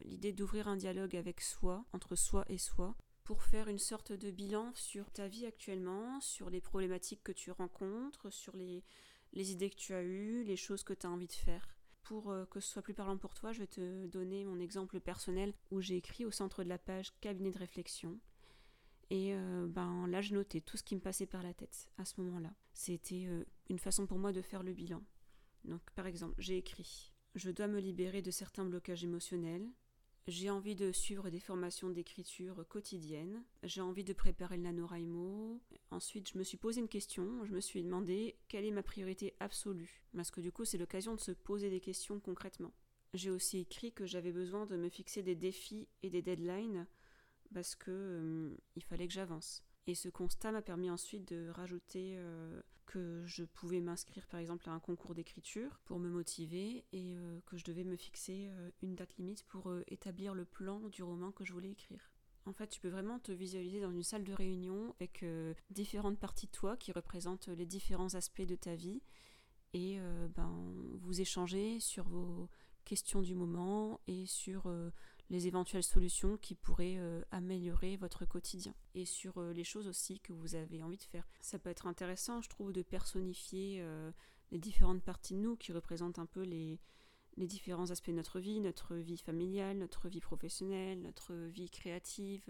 l'idée 0.00 0.32
d'ouvrir 0.32 0.68
un 0.68 0.76
dialogue 0.76 1.16
avec 1.16 1.40
soi, 1.40 1.84
entre 1.92 2.16
soi 2.16 2.44
et 2.48 2.58
soi, 2.58 2.96
pour 3.24 3.42
faire 3.42 3.68
une 3.68 3.78
sorte 3.78 4.12
de 4.12 4.30
bilan 4.30 4.72
sur 4.74 5.10
ta 5.10 5.28
vie 5.28 5.46
actuellement, 5.46 6.20
sur 6.20 6.50
les 6.50 6.60
problématiques 6.60 7.22
que 7.22 7.32
tu 7.32 7.50
rencontres, 7.50 8.30
sur 8.30 8.56
les, 8.56 8.82
idées 9.32 9.70
que 9.70 9.76
tu 9.76 9.94
as 9.94 10.02
eues, 10.02 10.42
les 10.44 10.56
choses 10.56 10.82
que 10.82 10.92
tu 10.92 11.06
as 11.06 11.10
envie 11.10 11.28
de 11.28 11.32
faire. 11.32 11.68
Euh, 12.26 12.46
que 12.46 12.60
ce 12.60 12.68
soit 12.68 12.82
plus 12.82 12.94
parlant 12.94 13.16
pour 13.16 13.34
toi, 13.34 13.52
je 13.52 13.60
vais 13.60 13.66
te 13.66 14.06
donner 14.06 14.44
mon 14.44 14.58
exemple 14.60 15.00
personnel 15.00 15.54
où 15.70 15.80
j'ai 15.80 15.96
écrit 15.96 16.24
au 16.24 16.30
centre 16.30 16.62
de 16.62 16.68
la 16.68 16.78
page 16.78 17.12
cabinet 17.20 17.50
de 17.50 17.58
réflexion. 17.58 18.18
Et 19.10 19.34
euh, 19.34 19.66
ben, 19.66 20.06
là, 20.06 20.20
je 20.20 20.34
notais 20.34 20.60
tout 20.60 20.76
ce 20.76 20.82
qui 20.82 20.94
me 20.94 21.00
passait 21.00 21.26
par 21.26 21.42
la 21.42 21.54
tête 21.54 21.88
à 21.98 22.04
ce 22.04 22.20
moment-là. 22.20 22.52
C'était 22.72 23.26
euh, 23.26 23.44
une 23.68 23.78
façon 23.78 24.06
pour 24.06 24.18
moi 24.18 24.32
de 24.32 24.42
faire 24.42 24.62
le 24.62 24.72
bilan. 24.72 25.02
Donc, 25.64 25.82
par 25.94 26.06
exemple, 26.06 26.34
j'ai 26.38 26.56
écrit 26.56 27.12
Je 27.34 27.50
dois 27.50 27.68
me 27.68 27.80
libérer 27.80 28.22
de 28.22 28.30
certains 28.30 28.64
blocages 28.64 29.04
émotionnels, 29.04 29.68
j'ai 30.28 30.50
envie 30.50 30.76
de 30.76 30.92
suivre 30.92 31.30
des 31.30 31.40
formations 31.40 31.90
d'écriture 31.90 32.64
quotidiennes. 32.68 33.42
J'ai 33.64 33.80
envie 33.80 34.04
de 34.04 34.12
préparer 34.12 34.56
le 34.56 34.62
NaNoWriMo. 34.62 35.60
Ensuite, 35.90 36.30
je 36.32 36.38
me 36.38 36.44
suis 36.44 36.56
posé 36.56 36.80
une 36.80 36.88
question. 36.88 37.44
Je 37.44 37.52
me 37.52 37.60
suis 37.60 37.82
demandé 37.82 38.36
quelle 38.46 38.64
est 38.64 38.70
ma 38.70 38.84
priorité 38.84 39.34
absolue. 39.40 40.04
Parce 40.14 40.30
que 40.30 40.40
du 40.40 40.52
coup, 40.52 40.64
c'est 40.64 40.78
l'occasion 40.78 41.14
de 41.14 41.20
se 41.20 41.32
poser 41.32 41.70
des 41.70 41.80
questions 41.80 42.20
concrètement. 42.20 42.72
J'ai 43.14 43.30
aussi 43.30 43.58
écrit 43.58 43.92
que 43.92 44.06
j'avais 44.06 44.32
besoin 44.32 44.64
de 44.64 44.76
me 44.76 44.88
fixer 44.88 45.22
des 45.22 45.34
défis 45.34 45.88
et 46.02 46.08
des 46.08 46.22
deadlines 46.22 46.86
parce 47.52 47.74
que 47.74 47.90
euh, 47.90 48.56
il 48.76 48.82
fallait 48.84 49.08
que 49.08 49.12
j'avance. 49.12 49.62
Et 49.86 49.94
ce 49.94 50.08
constat 50.08 50.52
m'a 50.52 50.62
permis 50.62 50.90
ensuite 50.90 51.26
de 51.32 51.48
rajouter 51.48 52.14
euh, 52.16 52.62
que 52.86 53.24
je 53.26 53.42
pouvais 53.44 53.80
m'inscrire 53.80 54.26
par 54.28 54.38
exemple 54.38 54.68
à 54.68 54.72
un 54.72 54.78
concours 54.78 55.14
d'écriture 55.14 55.80
pour 55.84 55.98
me 55.98 56.08
motiver 56.08 56.84
et 56.92 57.16
euh, 57.16 57.40
que 57.46 57.56
je 57.56 57.64
devais 57.64 57.82
me 57.82 57.96
fixer 57.96 58.48
euh, 58.50 58.70
une 58.82 58.94
date 58.94 59.16
limite 59.16 59.42
pour 59.44 59.74
établir 59.88 60.34
le 60.34 60.44
plan 60.44 60.78
du 60.88 61.02
roman 61.02 61.32
que 61.32 61.44
je 61.44 61.52
voulais 61.52 61.72
écrire. 61.72 62.12
En 62.46 62.52
fait, 62.52 62.68
tu 62.68 62.80
peux 62.80 62.88
vraiment 62.88 63.18
te 63.18 63.32
visualiser 63.32 63.80
dans 63.80 63.92
une 63.92 64.02
salle 64.02 64.24
de 64.24 64.32
réunion 64.32 64.94
avec 64.98 65.24
différentes 65.70 66.18
parties 66.18 66.46
de 66.46 66.50
toi 66.50 66.76
qui 66.76 66.90
représentent 66.90 67.46
les 67.46 67.66
différents 67.66 68.14
aspects 68.14 68.42
de 68.42 68.56
ta 68.56 68.74
vie 68.74 69.00
et 69.74 70.00
ben, 70.34 70.50
vous 70.94 71.20
échanger 71.20 71.78
sur 71.78 72.08
vos 72.08 72.48
questions 72.84 73.22
du 73.22 73.36
moment 73.36 74.00
et 74.08 74.26
sur 74.26 74.68
les 75.32 75.46
éventuelles 75.46 75.82
solutions 75.82 76.36
qui 76.36 76.54
pourraient 76.54 76.98
euh, 76.98 77.22
améliorer 77.30 77.96
votre 77.96 78.26
quotidien 78.26 78.74
et 78.94 79.06
sur 79.06 79.38
euh, 79.38 79.54
les 79.54 79.64
choses 79.64 79.88
aussi 79.88 80.20
que 80.20 80.34
vous 80.34 80.54
avez 80.54 80.82
envie 80.82 80.98
de 80.98 81.02
faire. 81.04 81.26
Ça 81.40 81.58
peut 81.58 81.70
être 81.70 81.86
intéressant, 81.86 82.42
je 82.42 82.50
trouve, 82.50 82.70
de 82.70 82.82
personnifier 82.82 83.78
euh, 83.80 84.12
les 84.50 84.58
différentes 84.58 85.02
parties 85.02 85.32
de 85.32 85.38
nous 85.38 85.56
qui 85.56 85.72
représentent 85.72 86.18
un 86.18 86.26
peu 86.26 86.42
les, 86.42 86.78
les 87.38 87.46
différents 87.46 87.90
aspects 87.90 88.10
de 88.10 88.16
notre 88.16 88.40
vie, 88.40 88.60
notre 88.60 88.94
vie 88.94 89.16
familiale, 89.16 89.78
notre 89.78 90.10
vie 90.10 90.20
professionnelle, 90.20 91.00
notre 91.00 91.32
vie 91.34 91.70
créative, 91.70 92.44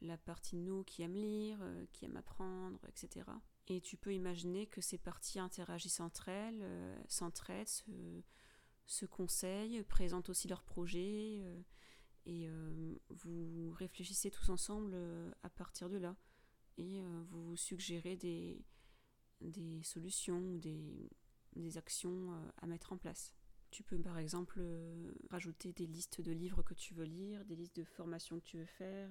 la 0.00 0.16
partie 0.16 0.54
de 0.54 0.60
nous 0.60 0.84
qui 0.84 1.02
aime 1.02 1.16
lire, 1.16 1.58
qui 1.90 2.04
aime 2.04 2.16
apprendre, 2.16 2.78
etc. 2.86 3.26
Et 3.66 3.80
tu 3.80 3.96
peux 3.96 4.14
imaginer 4.14 4.68
que 4.68 4.80
ces 4.80 4.98
parties 4.98 5.40
interagissent 5.40 5.98
entre 5.98 6.28
elles, 6.28 6.64
s'entraident, 7.08 7.66
se, 8.86 9.06
conseillent, 9.06 9.82
présentent 9.82 10.28
aussi 10.28 10.46
leurs 10.46 10.62
projets, 10.62 11.42
et 12.26 12.48
vous 13.10 13.70
réfléchissez 13.72 14.30
tous 14.30 14.48
ensemble 14.48 14.96
à 15.42 15.50
partir 15.50 15.88
de 15.88 15.96
là. 15.96 16.16
Et 16.78 17.02
vous 17.28 17.44
vous 17.50 17.56
suggérez 17.56 18.16
des, 18.16 18.64
des 19.40 19.82
solutions 19.82 20.38
ou 20.38 20.58
des, 20.58 21.10
des 21.56 21.76
actions 21.78 22.32
à 22.56 22.66
mettre 22.66 22.92
en 22.92 22.96
place. 22.96 23.32
Tu 23.72 23.82
peux 23.82 23.98
par 23.98 24.18
exemple 24.18 24.58
euh, 24.60 25.12
rajouter 25.30 25.72
des 25.72 25.86
listes 25.86 26.20
de 26.20 26.30
livres 26.30 26.62
que 26.62 26.74
tu 26.74 26.92
veux 26.92 27.06
lire, 27.06 27.42
des 27.46 27.56
listes 27.56 27.74
de 27.76 27.84
formations 27.84 28.38
que 28.38 28.44
tu 28.44 28.58
veux 28.58 28.66
faire, 28.66 29.08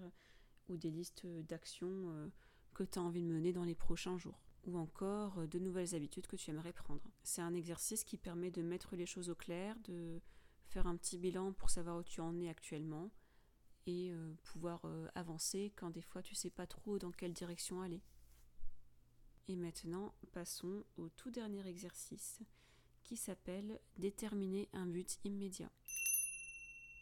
ou 0.70 0.78
des 0.78 0.92
listes 0.92 1.26
d'actions 1.26 2.12
euh, 2.12 2.28
que 2.76 2.84
tu 2.84 3.00
as 3.00 3.02
envie 3.02 3.24
de 3.24 3.28
mener 3.28 3.54
dans 3.54 3.64
les 3.64 3.74
prochains 3.74 4.20
jours, 4.20 4.40
ou 4.66 4.78
encore 4.78 5.40
euh, 5.40 5.48
de 5.48 5.58
nouvelles 5.58 5.96
habitudes 5.96 6.28
que 6.28 6.36
tu 6.36 6.52
aimerais 6.52 6.74
prendre. 6.74 7.02
C'est 7.24 7.42
un 7.42 7.56
exercice 7.56 8.04
qui 8.04 8.18
permet 8.18 8.52
de 8.52 8.62
mettre 8.62 8.96
les 8.96 9.08
choses 9.08 9.32
au 9.32 9.36
clair, 9.36 9.76
de 9.86 10.22
faire 10.72 10.88
un 10.88 10.96
petit 10.96 11.18
bilan 11.18 11.54
pour 11.54 11.70
savoir 11.70 11.98
où 11.98 12.04
tu 12.04 12.22
en 12.22 12.40
es 12.40 12.50
actuellement, 12.50 13.12
et 13.88 14.14
pouvoir 14.44 14.86
avancer 15.16 15.74
quand 15.76 15.90
des 15.90 16.04
fois 16.04 16.22
tu 16.22 16.36
sais 16.36 16.52
pas 16.52 16.68
trop 16.68 17.00
dans 17.00 17.12
quelle 17.12 17.34
direction 17.34 17.82
aller. 17.82 18.04
Et 19.48 19.56
maintenant, 19.56 20.14
passons 20.32 20.86
au 20.98 21.10
tout 21.10 21.32
dernier 21.32 21.68
exercice 21.68 22.40
qui 23.04 23.18
s'appelle 23.18 23.80
Déterminer 23.98 24.70
un 24.74 24.86
but 24.86 25.20
immédiat. 25.26 25.72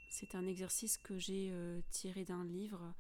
C'est 0.09 0.33
un 0.35 0.47
exercice 0.47 0.97
que 0.97 1.17
j'ai 1.19 1.49
euh, 1.51 1.81
tiré 1.91 2.25
d'un 2.25 2.43
livre 2.43 2.93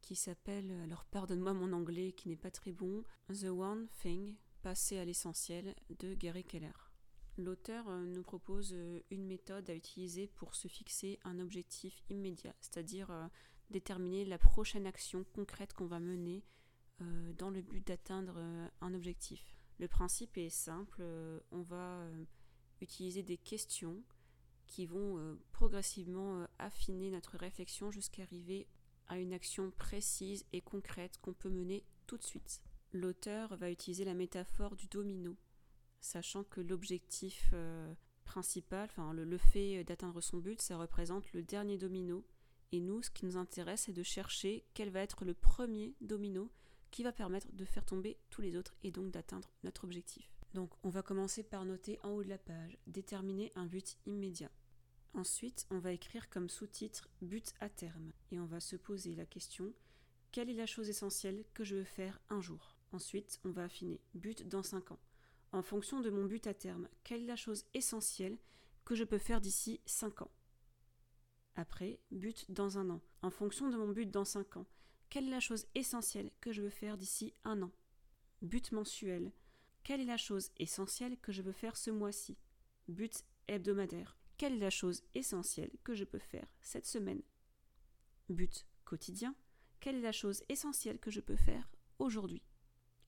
qui 0.00 0.16
s'appelle, 0.16 0.70
alors 0.82 1.04
pardonne-moi 1.04 1.54
mon 1.54 1.72
anglais 1.72 2.12
qui 2.12 2.28
n'est 2.28 2.36
pas 2.36 2.50
très 2.50 2.72
bon, 2.72 3.04
The 3.28 3.44
One 3.44 3.86
Thing, 4.02 4.34
passer 4.62 4.98
à 4.98 5.04
l'essentiel 5.04 5.74
de 5.90 6.14
Gary 6.14 6.42
Keller. 6.42 6.89
L'auteur 7.44 7.88
euh, 7.88 8.04
nous 8.04 8.22
propose 8.22 8.72
euh, 8.74 9.00
une 9.10 9.26
méthode 9.26 9.68
à 9.70 9.74
utiliser 9.74 10.26
pour 10.26 10.54
se 10.54 10.68
fixer 10.68 11.18
un 11.24 11.38
objectif 11.38 12.02
immédiat, 12.08 12.54
c'est-à-dire 12.60 13.10
déterminer 13.70 14.24
la 14.24 14.38
prochaine 14.38 14.86
action 14.86 15.24
concrète 15.32 15.72
qu'on 15.74 15.86
va 15.86 16.00
mener 16.00 16.42
dans 17.38 17.48
le 17.48 17.62
but 17.62 17.86
d'atteindre 17.86 18.36
un 18.82 18.92
objectif. 18.92 19.54
Le 19.80 19.88
principe 19.88 20.36
est 20.36 20.50
simple, 20.50 20.98
euh, 21.00 21.40
on 21.52 21.62
va 21.62 22.02
euh, 22.02 22.24
utiliser 22.82 23.22
des 23.22 23.38
questions 23.38 24.02
qui 24.66 24.84
vont 24.84 25.16
euh, 25.16 25.40
progressivement 25.52 26.46
affiner 26.58 27.10
notre 27.10 27.38
réflexion 27.38 27.90
jusqu'à 27.90 28.24
arriver 28.24 28.68
à 29.06 29.18
une 29.18 29.32
action 29.32 29.70
précise 29.70 30.44
et 30.52 30.60
concrète 30.60 31.18
qu'on 31.22 31.32
peut 31.32 31.48
mener 31.48 31.82
tout 32.06 32.18
de 32.18 32.22
suite. 32.22 32.60
L'auteur 32.92 33.56
va 33.56 33.70
utiliser 33.70 34.04
la 34.04 34.12
métaphore 34.12 34.76
du 34.76 34.86
domino, 34.86 35.34
sachant 36.00 36.44
que 36.44 36.60
l'objectif 36.60 37.52
principal, 38.24 38.88
enfin 38.90 39.12
le, 39.12 39.38
fait 39.38 39.84
d'atteindre 39.84 40.20
son 40.20 40.38
but, 40.38 40.60
ça 40.60 40.76
représente 40.76 41.32
le 41.32 41.42
dernier 41.42 41.78
domino. 41.78 42.24
Et 42.72 42.80
nous, 42.80 43.02
ce 43.02 43.10
qui 43.10 43.26
nous 43.26 43.36
intéresse, 43.36 43.82
c'est 43.86 43.92
de 43.92 44.02
chercher 44.02 44.64
quel 44.74 44.90
va 44.90 45.00
être 45.00 45.24
le 45.24 45.34
premier 45.34 45.94
domino 46.00 46.50
qui 46.90 47.02
va 47.02 47.12
permettre 47.12 47.50
de 47.52 47.64
faire 47.64 47.84
tomber 47.84 48.16
tous 48.30 48.40
les 48.40 48.56
autres 48.56 48.76
et 48.82 48.92
donc 48.92 49.10
d'atteindre 49.10 49.50
notre 49.64 49.84
objectif. 49.84 50.30
Donc 50.54 50.70
on 50.84 50.88
va 50.88 51.02
commencer 51.02 51.42
par 51.42 51.64
noter 51.64 51.98
en 52.02 52.10
haut 52.10 52.22
de 52.22 52.28
la 52.28 52.38
page, 52.38 52.78
déterminer 52.86 53.52
un 53.54 53.66
but 53.66 53.96
immédiat. 54.06 54.50
Ensuite, 55.14 55.66
on 55.70 55.78
va 55.78 55.92
écrire 55.92 56.30
comme 56.30 56.48
sous-titre 56.48 57.08
but 57.20 57.52
à 57.60 57.68
terme 57.68 58.12
et 58.30 58.38
on 58.38 58.46
va 58.46 58.60
se 58.60 58.76
poser 58.76 59.14
la 59.16 59.26
question 59.26 59.72
quelle 60.32 60.48
est 60.48 60.54
la 60.54 60.66
chose 60.66 60.88
essentielle 60.88 61.44
que 61.54 61.64
je 61.64 61.74
veux 61.74 61.84
faire 61.84 62.20
un 62.28 62.40
jour? 62.40 62.76
Ensuite, 62.92 63.40
on 63.44 63.50
va 63.50 63.64
affiner 63.64 64.00
but 64.14 64.46
dans 64.46 64.62
5 64.62 64.92
ans. 64.92 64.98
En 65.52 65.62
fonction 65.62 66.00
de 66.00 66.10
mon 66.10 66.24
but 66.26 66.46
à 66.46 66.54
terme, 66.54 66.88
quelle 67.02 67.22
est 67.22 67.26
la 67.26 67.36
chose 67.36 67.64
essentielle 67.74 68.38
que 68.84 68.94
je 68.94 69.04
peux 69.04 69.18
faire 69.18 69.40
d'ici 69.40 69.80
5 69.84 70.22
ans? 70.22 70.30
Après, 71.56 71.98
but 72.12 72.50
dans 72.50 72.78
un 72.78 72.88
an. 72.90 73.00
En 73.22 73.30
fonction 73.30 73.68
de 73.68 73.76
mon 73.76 73.88
but 73.88 74.10
dans 74.10 74.24
5 74.24 74.56
ans, 74.58 74.66
quelle 75.08 75.26
est 75.26 75.30
la 75.30 75.40
chose 75.40 75.66
essentielle 75.74 76.30
que 76.40 76.52
je 76.52 76.62
veux 76.62 76.70
faire 76.70 76.96
d'ici 76.96 77.34
un 77.44 77.62
an? 77.62 77.72
But 78.42 78.70
mensuel. 78.70 79.32
Quelle 79.82 80.00
est 80.00 80.04
la 80.04 80.16
chose 80.16 80.50
essentielle 80.58 81.18
que 81.18 81.32
je 81.32 81.42
veux 81.42 81.52
faire 81.52 81.76
ce 81.76 81.90
mois-ci? 81.90 82.38
But 82.86 83.24
hebdomadaire. 83.48 84.16
Quelle 84.36 84.54
est 84.54 84.58
la 84.58 84.70
chose 84.70 85.02
essentielle 85.14 85.72
que 85.82 85.94
je 85.94 86.04
peux 86.04 86.20
faire 86.20 86.46
cette 86.60 86.86
semaine? 86.86 87.22
But 88.28 88.66
quotidien. 88.84 89.34
Quelle 89.80 89.96
est 89.96 90.00
la 90.00 90.12
chose 90.12 90.44
essentielle 90.48 91.00
que 91.00 91.10
je 91.10 91.20
peux 91.20 91.36
faire 91.36 91.68
aujourd'hui? 91.98 92.42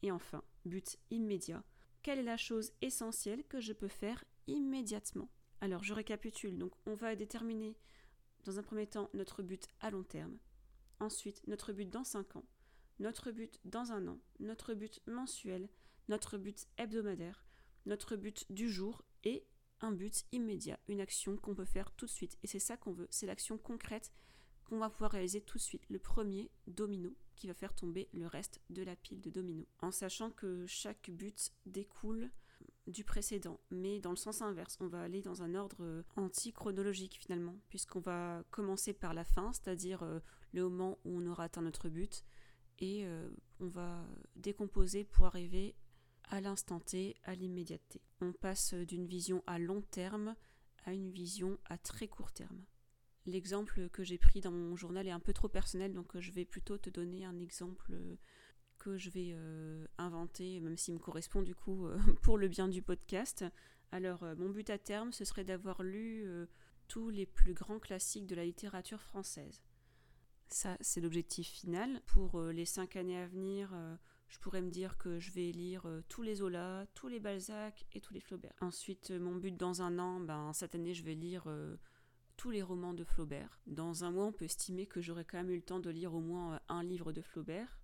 Et 0.03 0.11
enfin, 0.11 0.43
but 0.65 0.99
immédiat. 1.11 1.63
Quelle 2.03 2.19
est 2.19 2.25
la 2.25 2.37
chose 2.37 2.73
essentielle 2.81 3.45
que 3.45 3.61
je 3.61 3.73
peux 3.73 3.89
faire 3.89 4.25
immédiatement. 4.49 5.29
Alors, 5.61 5.85
je 5.85 5.95
récapitule. 5.95 6.59
Donc, 6.59 6.73
on 6.87 6.95
va 6.95 7.15
déterminer 7.15 7.77
dans 8.45 8.59
un 8.59 8.63
premier 8.63 8.89
temps 8.89 9.09
notre 9.15 9.43
but 9.43 9.69
à 9.81 9.91
long 9.91 10.03
terme, 10.03 10.39
Ensuite, 10.99 11.43
notre 11.49 11.73
but 11.73 11.89
dans 11.91 12.05
5 12.05 12.37
ans, 12.37 12.45
notre 13.01 13.33
but 13.33 13.59
dans 13.65 13.91
un 13.91 14.07
an, 14.07 14.21
notre 14.39 14.75
but 14.75 15.01
mensuel, 15.07 15.69
notre 16.09 16.39
but 16.39 16.67
hebdomadaire, 16.77 17.45
notre 17.87 18.15
but 18.17 18.47
du 18.51 18.71
jour. 18.71 19.03
Et 19.25 19.47
un 19.81 19.93
but 19.93 20.25
immédiat, 20.33 20.79
une 20.89 21.01
action 21.01 21.37
qu'on 21.37 21.55
peut 21.55 21.65
faire 21.65 21.93
tout 21.93 22.07
de 22.07 22.11
suite. 22.11 22.39
Et 22.43 22.47
c'est 22.47 22.59
ça 22.59 22.77
qu'on 22.77 22.93
veut, 22.93 23.09
c'est 23.11 23.27
l'action 23.27 23.59
concrète 23.59 24.13
qu'on 24.65 24.79
va 24.79 24.91
pouvoir 24.91 25.13
réaliser 25.13 25.41
tout 25.41 25.59
de 25.59 25.63
suite, 25.63 25.85
le 25.89 25.99
premier 25.99 26.51
domino 26.67 27.17
qui 27.35 27.47
va 27.47 27.55
faire 27.55 27.75
tomber 27.75 28.09
le 28.13 28.27
reste 28.27 28.61
de 28.71 28.83
la 28.83 28.97
pile 28.97 29.21
de 29.21 29.31
dominos. 29.31 29.67
En 29.81 29.91
sachant 29.91 30.31
que 30.31 30.67
chaque 30.67 31.11
but 31.11 31.53
découle 31.67 32.31
du 32.87 33.05
précédent, 33.05 33.61
mais 33.71 34.01
dans 34.01 34.11
le 34.11 34.17
sens 34.17 34.43
inverse. 34.43 34.77
On 34.81 34.89
va 34.89 35.03
aller 35.03 35.23
dans 35.23 35.43
un 35.43 35.55
ordre 35.55 35.77
euh, 35.81 36.03
anti-chronologique 36.17 37.19
finalement, 37.21 37.57
puisqu'on 37.69 38.01
va 38.01 38.43
commencer 38.51 38.93
par 38.93 39.15
la 39.15 39.25
fin, 39.25 39.53
c'est-à-dire 39.53 40.03
euh, 40.03 40.21
le 40.53 40.63
moment 40.65 40.99
où 41.05 41.19
on 41.19 41.27
aura 41.27 41.45
atteint 41.45 41.63
notre 41.63 41.89
but, 41.89 42.25
et 42.79 43.07
euh, 43.07 43.29
on 43.61 43.69
va 43.69 44.05
décomposer 44.37 45.05
pour 45.05 45.27
arriver 45.27 45.77
à 46.25 46.41
l'instant 46.41 46.81
T, 46.81 47.17
à 47.25 47.35
l'immédiateté. 47.35 48.01
On 48.21 48.33
passe 48.33 48.75
d'une 48.75 49.07
vision 49.07 49.43
à 49.47 49.59
long 49.59 49.83
terme 49.83 50.35
à 50.85 50.93
une 50.93 51.11
vision 51.11 51.59
à 51.67 51.79
très 51.79 52.09
court 52.09 52.33
terme. 52.33 52.65
L'exemple 53.27 53.89
que 53.91 54.03
j'ai 54.03 54.19
pris 54.19 54.41
dans 54.41 54.51
mon 54.51 54.77
journal 54.77 55.07
est 55.07 55.13
un 55.13 55.21
peu 55.21 55.33
trop 55.33 55.49
personnel, 55.49 55.93
donc 55.93 56.19
je 56.19 56.33
vais 56.33 56.45
plutôt 56.45 56.79
te 56.79 56.91
donner 56.91 57.25
un 57.25 57.39
exemple 57.39 57.93
que 58.83 58.97
je 58.99 59.11
vais 59.11 59.31
euh, 59.33 59.87
inventer, 59.97 60.59
même 60.59 60.77
s'il 60.77 60.95
me 60.95 60.99
correspond 60.99 61.43
du 61.43 61.55
coup 61.55 61.87
euh, 61.87 61.97
pour 62.23 62.37
le 62.37 62.49
bien 62.49 62.67
du 62.67 62.83
podcast. 62.83 63.45
Alors, 63.93 64.25
euh, 64.25 64.35
mon 64.37 64.51
but 64.51 64.69
à 64.71 64.79
terme, 64.79 65.13
ce 65.13 65.25
serait 65.25 65.45
d'avoir 65.45 65.83
lu 65.85 66.27
tous 66.89 67.09
les 67.11 67.27
plus 67.27 67.55
grands 67.55 67.79
classiques 67.79 68.27
de 68.27 68.35
la 68.35 68.45
littérature 68.45 69.01
française. 69.01 69.63
Ça, 70.49 70.77
c'est 70.81 71.01
l'objectif 71.01 71.47
final. 71.47 72.03
Pour 72.07 72.43
les 72.43 72.67
cinq 72.67 72.97
années 72.97 73.19
à 73.19 73.27
venir, 73.27 73.75
je 74.29 74.39
pourrais 74.39 74.61
me 74.61 74.71
dire 74.71 74.99
que 74.99 75.19
je 75.19 75.31
vais 75.31 75.51
lire 75.53 75.87
tous 76.09 76.23
les 76.23 76.37
Zola, 76.37 76.87
tous 76.95 77.09
les 77.09 77.21
Balzac 77.21 77.87
et 77.93 78.01
tous 78.01 78.13
les 78.13 78.21
Flaubert. 78.21 78.53
Ensuite, 78.61 79.11
mon 79.13 79.37
but 79.37 79.57
dans 79.57 79.81
un 79.81 79.99
an, 79.99 80.21
ben, 80.21 80.53
cette 80.53 80.75
année, 80.75 80.93
je 80.93 81.05
vais 81.05 81.15
lire 81.15 81.45
les 82.51 82.63
romans 82.63 82.95
de 82.95 83.05
Flaubert. 83.05 83.61
Dans 83.67 84.05
un 84.05 84.11
mois, 84.11 84.27
on 84.27 84.33
peut 84.33 84.45
estimer 84.45 84.87
que 84.87 85.01
j'aurai 85.01 85.25
quand 85.25 85.39
même 85.39 85.51
eu 85.51 85.57
le 85.57 85.63
temps 85.63 85.81
de 85.81 85.91
lire 85.91 86.15
au 86.15 86.21
moins 86.21 86.61
un 86.69 86.83
livre 86.83 87.13
de 87.13 87.23
Flaubert 87.23 87.79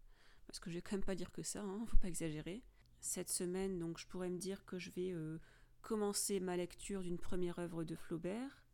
parce 0.49 0.59
que 0.59 0.71
je 0.71 0.77
vais 0.77 0.83
quand 0.83 0.97
même 0.97 1.05
pas 1.05 1.15
dire 1.15 1.31
que 1.31 1.43
ça, 1.43 1.63
hein, 1.63 1.85
faut 1.87 1.99
pas 1.99 2.09
exagérer. 2.09 2.65
Cette 3.01 3.29
semaine, 3.29 3.79
donc, 3.79 3.99
je 3.99 4.07
pourrais 4.07 4.31
me 4.31 4.39
dire 4.39 4.65
que 4.65 4.79
je 4.79 4.91
vais 4.91 5.13
euh, 5.13 5.39
commencer 5.83 6.41
ma 6.41 6.57
lecture 6.57 7.03
d'une 7.03 7.19
première 7.19 7.59
œuvre 7.59 7.85
de 7.85 7.95
Flaubert. 7.95 8.65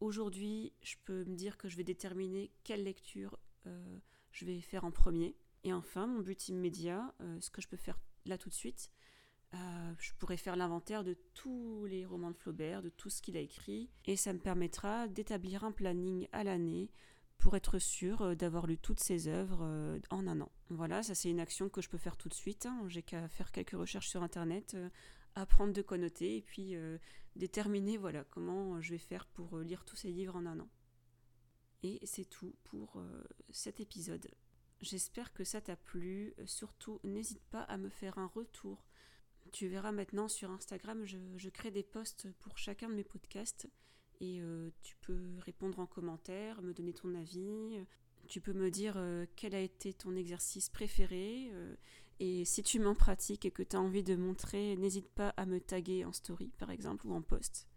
Aujourd'hui, 0.00 0.72
je 0.80 0.94
peux 1.04 1.24
me 1.24 1.34
dire 1.34 1.58
que 1.58 1.68
je 1.68 1.76
vais 1.76 1.84
déterminer 1.84 2.52
quelle 2.62 2.84
lecture 2.84 3.36
euh, 3.66 3.98
je 4.30 4.44
vais 4.44 4.60
faire 4.60 4.84
en 4.84 4.92
premier. 4.92 5.36
Et 5.64 5.72
enfin, 5.72 6.06
mon 6.06 6.20
but 6.20 6.48
immédiat, 6.48 7.12
euh, 7.20 7.40
ce 7.40 7.50
que 7.50 7.60
je 7.60 7.66
peux 7.66 7.76
faire 7.76 7.98
là 8.24 8.38
tout 8.38 8.48
de 8.48 8.54
suite, 8.54 8.92
je 9.52 10.12
pourrais 10.18 10.36
faire 10.36 10.56
l'inventaire 10.56 11.02
de 11.02 11.16
tous 11.34 11.86
les 11.86 12.04
romans 12.04 12.30
de 12.30 12.36
Flaubert, 12.36 12.82
de 12.82 12.88
tout 12.88 13.10
ce 13.10 13.20
qu'il 13.22 13.36
a 13.36 13.40
écrit, 13.40 13.90
et 14.04 14.16
ça 14.16 14.32
me 14.32 14.38
permettra 14.38 15.08
d'établir 15.08 15.64
un 15.64 15.72
planning 15.72 16.28
à 16.32 16.44
l'année 16.44 16.90
pour 17.38 17.56
être 17.56 17.78
sûr 17.78 18.22
euh, 18.22 18.34
d'avoir 18.34 18.66
lu 18.66 18.76
toutes 18.76 19.00
ses 19.00 19.28
œuvres 19.28 19.60
euh, 19.62 19.98
en 20.10 20.26
un 20.26 20.40
an. 20.40 20.52
Voilà, 20.70 21.02
ça 21.02 21.14
c'est 21.14 21.30
une 21.30 21.40
action 21.40 21.68
que 21.68 21.80
je 21.80 21.88
peux 21.88 21.98
faire 21.98 22.16
tout 22.16 22.28
de 22.28 22.34
suite. 22.34 22.66
Hein. 22.66 22.84
J'ai 22.88 23.02
qu'à 23.02 23.28
faire 23.28 23.52
quelques 23.52 23.76
recherches 23.76 24.08
sur 24.08 24.22
Internet, 24.22 24.74
euh, 24.74 24.90
apprendre 25.34 25.72
de 25.72 25.82
quoi 25.82 25.98
noter 25.98 26.36
et 26.36 26.42
puis 26.42 26.74
déterminer 27.36 27.96
voilà 27.96 28.24
comment 28.24 28.80
je 28.80 28.90
vais 28.90 28.98
faire 28.98 29.24
pour 29.26 29.58
lire 29.58 29.84
tous 29.84 29.94
ces 29.94 30.10
livres 30.10 30.34
en 30.34 30.46
un 30.46 30.58
an. 30.58 30.68
Et 31.84 32.00
c'est 32.02 32.24
tout 32.24 32.56
pour 32.64 33.00
cet 33.50 33.78
épisode. 33.78 34.28
J'espère 34.80 35.32
que 35.32 35.44
ça 35.44 35.60
t'a 35.60 35.76
plu. 35.76 36.34
Surtout, 36.44 36.98
n'hésite 37.04 37.44
pas 37.52 37.62
à 37.62 37.76
me 37.76 37.88
faire 37.88 38.18
un 38.18 38.26
retour. 38.26 38.87
Tu 39.52 39.68
verras 39.68 39.92
maintenant 39.92 40.28
sur 40.28 40.50
Instagram, 40.50 41.04
je, 41.04 41.48
crée 41.48 41.70
des 41.70 41.82
posts 41.82 42.28
pour 42.40 42.58
chacun 42.58 42.88
de 42.88 42.94
mes 42.94 43.04
podcasts 43.04 43.68
et 44.20 44.40
tu 44.82 44.96
peux 45.00 45.38
répondre 45.38 45.78
en 45.78 45.86
commentaire, 45.86 46.60
me 46.62 46.72
donner 46.72 46.92
ton 46.92 47.14
avis. 47.14 47.78
Tu 48.26 48.40
peux 48.40 48.52
me 48.52 48.70
dire 48.70 49.00
quel 49.36 49.54
a 49.54 49.60
été 49.60 49.94
ton 49.94 50.16
exercice 50.16 50.68
préféré. 50.68 51.50
et 52.20 52.44
si 52.44 52.62
tu 52.62 52.78
m'en 52.80 52.94
pratiques 52.94 53.44
et 53.44 53.50
que 53.50 53.62
tu 53.62 53.76
as 53.76 53.80
envie 53.80 54.02
de 54.02 54.16
montrer, 54.16 54.76
n'hésite 54.76 55.08
pas 55.08 55.30
à 55.30 55.46
me 55.46 55.60
taguer 55.60 56.04
en 56.04 56.12
story 56.12 56.50
par 56.58 56.70
exemple 56.70 57.06
ou 57.06 57.14
en 57.14 57.22
post. 57.22 57.68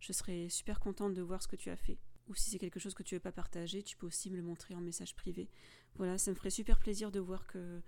Je 0.00 0.12
serai 0.12 0.50
super 0.50 0.80
contente 0.80 1.14
de 1.14 1.22
voir 1.22 1.42
ce 1.42 1.48
que 1.48 1.56
tu 1.56 1.70
as 1.70 1.76
fait. 1.76 1.98
Ou 2.28 2.34
si 2.34 2.50
c'est 2.50 2.58
quelque 2.58 2.80
chose 2.80 2.94
que 2.94 3.02
tu 3.02 3.14
veux 3.14 3.20
pas 3.20 3.32
partager, 3.32 3.82
tu 3.82 3.96
peux 3.96 4.06
aussi 4.06 4.30
me 4.30 4.36
le 4.36 4.42
montrer 4.42 4.74
en 4.74 4.80
message 4.80 5.14
privé. 5.14 5.48
Voilà, 5.96 6.18
ça 6.18 6.30
me 6.30 6.36
ferait 6.36 6.50
super 6.50 6.78
plaisir 6.78 7.10
de 7.10 7.20
voir 7.20 7.46
que, 7.46 7.80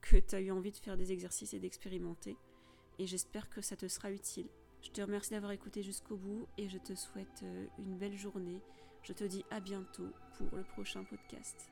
que 0.00 0.16
tu 0.16 0.34
as 0.34 0.40
eu 0.40 0.50
envie 0.50 0.72
de 0.72 0.76
faire 0.76 0.96
des 0.96 1.12
exercices 1.12 1.54
et 1.54 1.60
d'expérimenter. 1.60 2.36
Et 2.98 3.06
j'espère 3.06 3.48
que 3.50 3.60
ça 3.60 3.76
te 3.76 3.88
sera 3.88 4.10
utile. 4.10 4.48
Je 4.82 4.90
te 4.90 5.00
remercie 5.00 5.30
d'avoir 5.30 5.52
écouté 5.52 5.82
jusqu'au 5.82 6.16
bout 6.16 6.46
et 6.58 6.68
je 6.68 6.78
te 6.78 6.94
souhaite 6.94 7.42
euh, 7.44 7.66
une 7.78 7.96
belle 7.96 8.16
journée. 8.16 8.60
Je 9.02 9.12
te 9.12 9.24
dis 9.24 9.44
à 9.50 9.60
bientôt 9.60 10.08
pour 10.36 10.56
le 10.56 10.64
prochain 10.64 11.04
podcast. 11.04 11.71